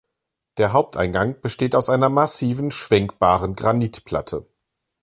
[0.57, 4.47] Der Haupteingang besteht aus einer massiven, schwenkbaren Granitplatte.